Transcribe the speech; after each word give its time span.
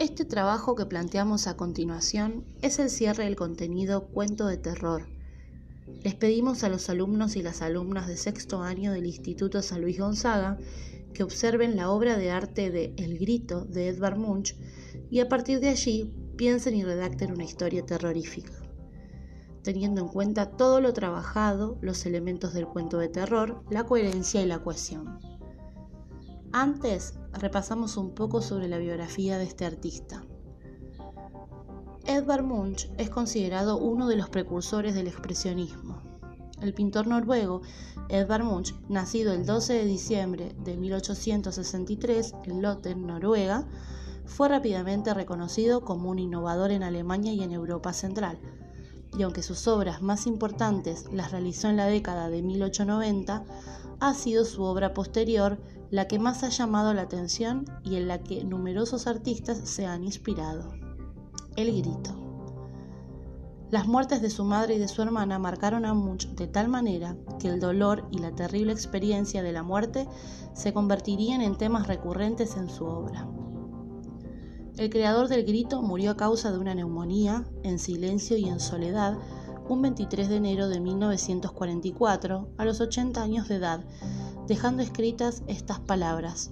Este 0.00 0.24
trabajo 0.24 0.76
que 0.76 0.86
planteamos 0.86 1.46
a 1.46 1.58
continuación 1.58 2.46
es 2.62 2.78
el 2.78 2.88
cierre 2.88 3.24
del 3.24 3.36
contenido 3.36 4.06
Cuento 4.06 4.46
de 4.46 4.56
Terror. 4.56 5.06
Les 6.02 6.14
pedimos 6.14 6.64
a 6.64 6.70
los 6.70 6.88
alumnos 6.88 7.36
y 7.36 7.42
las 7.42 7.60
alumnas 7.60 8.06
de 8.06 8.16
sexto 8.16 8.62
año 8.62 8.92
del 8.92 9.04
Instituto 9.04 9.60
San 9.60 9.82
Luis 9.82 9.98
Gonzaga 9.98 10.56
que 11.12 11.22
observen 11.22 11.76
la 11.76 11.90
obra 11.90 12.16
de 12.16 12.30
arte 12.30 12.70
de 12.70 12.94
El 12.96 13.18
Grito 13.18 13.66
de 13.66 13.88
Edvard 13.88 14.16
Munch 14.16 14.56
y 15.10 15.20
a 15.20 15.28
partir 15.28 15.60
de 15.60 15.68
allí 15.68 16.14
piensen 16.38 16.76
y 16.76 16.82
redacten 16.82 17.32
una 17.32 17.44
historia 17.44 17.84
terrorífica, 17.84 18.54
teniendo 19.62 20.00
en 20.00 20.08
cuenta 20.08 20.52
todo 20.52 20.80
lo 20.80 20.94
trabajado, 20.94 21.76
los 21.82 22.06
elementos 22.06 22.54
del 22.54 22.66
cuento 22.66 22.96
de 22.96 23.10
terror, 23.10 23.62
la 23.68 23.84
coherencia 23.84 24.40
y 24.40 24.46
la 24.46 24.60
cohesión. 24.60 25.20
Antes 26.52 27.19
repasamos 27.32 27.96
un 27.96 28.14
poco 28.14 28.42
sobre 28.42 28.68
la 28.68 28.78
biografía 28.78 29.38
de 29.38 29.44
este 29.44 29.64
artista. 29.64 30.24
Edvard 32.06 32.42
Munch 32.42 32.90
es 32.98 33.10
considerado 33.10 33.78
uno 33.78 34.08
de 34.08 34.16
los 34.16 34.28
precursores 34.28 34.94
del 34.94 35.06
expresionismo. 35.06 36.02
El 36.60 36.74
pintor 36.74 37.06
noruego 37.06 37.62
Edvard 38.08 38.42
Munch, 38.42 38.74
nacido 38.88 39.32
el 39.32 39.46
12 39.46 39.72
de 39.74 39.84
diciembre 39.84 40.56
de 40.64 40.76
1863 40.76 42.34
en 42.44 42.62
Lotten, 42.62 43.06
Noruega, 43.06 43.66
fue 44.26 44.48
rápidamente 44.48 45.14
reconocido 45.14 45.84
como 45.84 46.10
un 46.10 46.18
innovador 46.18 46.70
en 46.70 46.82
Alemania 46.82 47.32
y 47.32 47.42
en 47.42 47.52
Europa 47.52 47.92
Central. 47.92 48.38
Y 49.16 49.22
aunque 49.22 49.42
sus 49.42 49.66
obras 49.68 50.02
más 50.02 50.26
importantes 50.26 51.06
las 51.12 51.32
realizó 51.32 51.68
en 51.68 51.76
la 51.76 51.86
década 51.86 52.28
de 52.30 52.42
1890, 52.42 53.44
ha 54.00 54.14
sido 54.14 54.44
su 54.44 54.62
obra 54.62 54.94
posterior 54.94 55.58
la 55.90 56.06
que 56.06 56.18
más 56.18 56.42
ha 56.44 56.48
llamado 56.48 56.94
la 56.94 57.02
atención 57.02 57.64
y 57.82 57.96
en 57.96 58.08
la 58.08 58.22
que 58.22 58.44
numerosos 58.44 59.06
artistas 59.06 59.58
se 59.64 59.86
han 59.86 60.04
inspirado. 60.04 60.72
El 61.56 61.72
grito. 61.72 62.16
Las 63.70 63.86
muertes 63.86 64.20
de 64.20 64.30
su 64.30 64.44
madre 64.44 64.74
y 64.74 64.78
de 64.78 64.88
su 64.88 65.00
hermana 65.02 65.38
marcaron 65.38 65.84
a 65.84 65.94
Munch 65.94 66.28
de 66.34 66.48
tal 66.48 66.68
manera 66.68 67.16
que 67.38 67.48
el 67.48 67.60
dolor 67.60 68.04
y 68.10 68.18
la 68.18 68.34
terrible 68.34 68.72
experiencia 68.72 69.42
de 69.42 69.52
la 69.52 69.62
muerte 69.62 70.08
se 70.54 70.72
convertirían 70.72 71.40
en 71.40 71.56
temas 71.56 71.86
recurrentes 71.86 72.56
en 72.56 72.68
su 72.68 72.84
obra. 72.84 73.28
El 74.76 74.90
creador 74.90 75.28
del 75.28 75.44
grito 75.44 75.82
murió 75.82 76.12
a 76.12 76.16
causa 76.16 76.50
de 76.50 76.58
una 76.58 76.74
neumonía, 76.74 77.44
en 77.62 77.78
silencio 77.78 78.36
y 78.36 78.48
en 78.48 78.60
soledad, 78.60 79.18
un 79.68 79.82
23 79.82 80.28
de 80.28 80.36
enero 80.36 80.68
de 80.68 80.80
1944, 80.80 82.48
a 82.56 82.64
los 82.64 82.80
80 82.80 83.22
años 83.22 83.46
de 83.46 83.56
edad, 83.56 83.84
dejando 84.46 84.82
escritas 84.82 85.42
estas 85.46 85.80
palabras. 85.80 86.50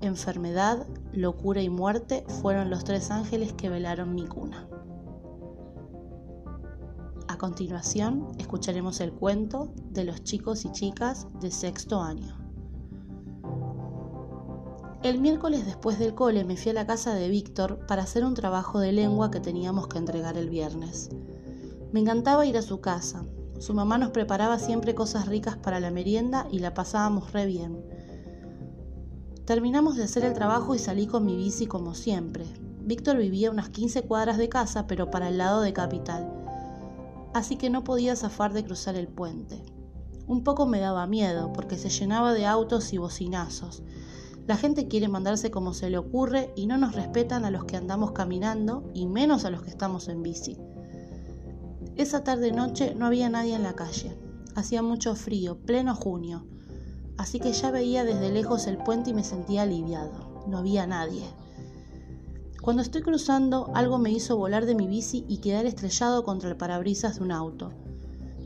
Enfermedad, 0.00 0.86
locura 1.12 1.60
y 1.62 1.68
muerte 1.68 2.24
fueron 2.40 2.70
los 2.70 2.84
tres 2.84 3.10
ángeles 3.10 3.52
que 3.52 3.68
velaron 3.68 4.14
mi 4.14 4.26
cuna. 4.26 4.68
A 7.26 7.36
continuación, 7.36 8.28
escucharemos 8.38 9.00
el 9.00 9.12
cuento 9.12 9.72
de 9.90 10.04
los 10.04 10.22
chicos 10.22 10.64
y 10.64 10.72
chicas 10.72 11.26
de 11.40 11.50
sexto 11.50 12.00
año. 12.00 12.36
El 15.02 15.20
miércoles 15.20 15.64
después 15.64 15.98
del 15.98 16.14
cole 16.14 16.44
me 16.44 16.56
fui 16.56 16.70
a 16.70 16.74
la 16.74 16.86
casa 16.86 17.14
de 17.14 17.28
Víctor 17.28 17.86
para 17.86 18.02
hacer 18.02 18.24
un 18.24 18.34
trabajo 18.34 18.80
de 18.80 18.92
lengua 18.92 19.30
que 19.30 19.38
teníamos 19.38 19.86
que 19.86 19.98
entregar 19.98 20.36
el 20.36 20.50
viernes. 20.50 21.10
Me 21.92 22.00
encantaba 22.00 22.46
ir 22.46 22.56
a 22.56 22.62
su 22.62 22.80
casa. 22.80 23.24
Su 23.58 23.74
mamá 23.74 23.98
nos 23.98 24.10
preparaba 24.10 24.58
siempre 24.58 24.94
cosas 24.94 25.26
ricas 25.26 25.56
para 25.56 25.80
la 25.80 25.90
merienda 25.90 26.46
y 26.50 26.60
la 26.60 26.74
pasábamos 26.74 27.32
re 27.32 27.46
bien. 27.46 27.84
Terminamos 29.44 29.96
de 29.96 30.04
hacer 30.04 30.24
el 30.24 30.34
trabajo 30.34 30.74
y 30.74 30.78
salí 30.78 31.06
con 31.06 31.24
mi 31.24 31.34
bici 31.34 31.66
como 31.66 31.94
siempre. 31.94 32.44
Víctor 32.82 33.16
vivía 33.16 33.50
unas 33.50 33.70
15 33.70 34.02
cuadras 34.02 34.38
de 34.38 34.48
casa, 34.48 34.86
pero 34.86 35.10
para 35.10 35.28
el 35.28 35.38
lado 35.38 35.60
de 35.62 35.72
Capital. 35.72 36.30
Así 37.34 37.56
que 37.56 37.68
no 37.68 37.82
podía 37.82 38.14
zafar 38.14 38.52
de 38.52 38.64
cruzar 38.64 38.94
el 38.94 39.08
puente. 39.08 39.62
Un 40.26 40.44
poco 40.44 40.66
me 40.66 40.80
daba 40.80 41.06
miedo, 41.06 41.52
porque 41.52 41.76
se 41.76 41.88
llenaba 41.88 42.34
de 42.34 42.46
autos 42.46 42.92
y 42.92 42.98
bocinazos. 42.98 43.82
La 44.46 44.56
gente 44.56 44.86
quiere 44.86 45.08
mandarse 45.08 45.50
como 45.50 45.74
se 45.74 45.90
le 45.90 45.98
ocurre 45.98 46.52
y 46.54 46.66
no 46.66 46.78
nos 46.78 46.94
respetan 46.94 47.44
a 47.44 47.50
los 47.50 47.64
que 47.64 47.76
andamos 47.76 48.12
caminando 48.12 48.90
y 48.94 49.06
menos 49.06 49.44
a 49.44 49.50
los 49.50 49.62
que 49.62 49.70
estamos 49.70 50.08
en 50.08 50.22
bici. 50.22 50.56
Esa 51.98 52.22
tarde 52.22 52.52
noche 52.52 52.94
no 52.94 53.06
había 53.06 53.28
nadie 53.28 53.56
en 53.56 53.64
la 53.64 53.74
calle. 53.74 54.16
Hacía 54.54 54.82
mucho 54.82 55.16
frío, 55.16 55.58
pleno 55.58 55.96
junio. 55.96 56.46
Así 57.16 57.40
que 57.40 57.52
ya 57.52 57.72
veía 57.72 58.04
desde 58.04 58.30
lejos 58.30 58.68
el 58.68 58.78
puente 58.78 59.10
y 59.10 59.14
me 59.14 59.24
sentía 59.24 59.62
aliviado. 59.62 60.44
No 60.46 60.58
había 60.58 60.86
nadie. 60.86 61.24
Cuando 62.62 62.82
estoy 62.82 63.02
cruzando, 63.02 63.72
algo 63.74 63.98
me 63.98 64.12
hizo 64.12 64.36
volar 64.36 64.64
de 64.64 64.76
mi 64.76 64.86
bici 64.86 65.24
y 65.26 65.38
quedar 65.38 65.66
estrellado 65.66 66.22
contra 66.22 66.48
el 66.48 66.56
parabrisas 66.56 67.18
de 67.18 67.24
un 67.24 67.32
auto. 67.32 67.72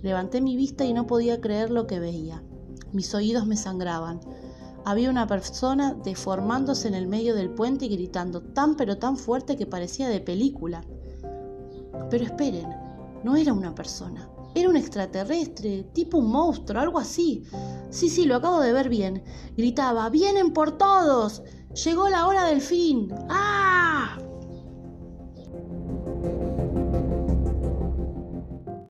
Levanté 0.00 0.40
mi 0.40 0.54
vista 0.54 0.84
y 0.84 0.92
no 0.92 1.08
podía 1.08 1.40
creer 1.40 1.70
lo 1.70 1.88
que 1.88 1.98
veía. 1.98 2.44
Mis 2.92 3.12
oídos 3.16 3.48
me 3.48 3.56
sangraban. 3.56 4.20
Había 4.84 5.10
una 5.10 5.26
persona 5.26 5.94
deformándose 5.94 6.86
en 6.86 6.94
el 6.94 7.08
medio 7.08 7.34
del 7.34 7.50
puente 7.50 7.86
y 7.86 7.88
gritando 7.88 8.42
tan 8.42 8.76
pero 8.76 8.98
tan 8.98 9.16
fuerte 9.16 9.56
que 9.56 9.66
parecía 9.66 10.08
de 10.08 10.20
película. 10.20 10.84
Pero 12.10 12.24
esperen, 12.24 12.89
no 13.24 13.36
era 13.36 13.52
una 13.52 13.74
persona, 13.74 14.28
era 14.54 14.68
un 14.68 14.76
extraterrestre, 14.76 15.84
tipo 15.92 16.18
un 16.18 16.30
monstruo, 16.30 16.80
algo 16.80 16.98
así. 16.98 17.44
Sí, 17.90 18.08
sí, 18.08 18.24
lo 18.24 18.36
acabo 18.36 18.60
de 18.60 18.72
ver 18.72 18.88
bien. 18.88 19.22
Gritaba, 19.56 20.08
¡Vienen 20.10 20.52
por 20.52 20.76
todos! 20.76 21.42
¡Llegó 21.84 22.08
la 22.08 22.26
hora 22.26 22.46
del 22.46 22.60
fin! 22.60 23.12
¡Ah! 23.28 23.69